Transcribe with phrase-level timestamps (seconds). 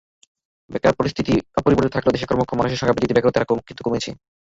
[0.69, 4.11] বেকার পরিস্থিতি অপরিবর্তিত থাকলেও দেশের কর্মক্ষম মানুষের সংখ্যা বৃদ্ধিতে বেকারত্বের হার কিন্তু কমেছে।